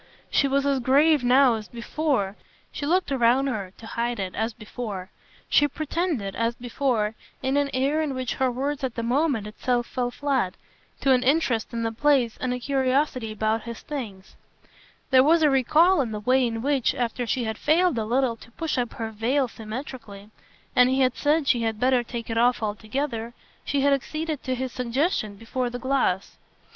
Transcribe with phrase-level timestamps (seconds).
[0.31, 2.35] She was as grave now as before;
[2.71, 5.11] she looked around her, to hide it, as before;
[5.47, 9.85] she pretended, as before, in an air in which her words at the moment itself
[9.85, 10.55] fell flat,
[11.01, 14.35] to an interest in the place and a curiosity about his "things";
[15.11, 18.35] there was a recall in the way in which, after she had failed a little
[18.37, 20.31] to push up her veil symmetrically
[20.75, 24.55] and he had said she had better take it off altogether, she had acceded to
[24.55, 26.37] his suggestion before the glass.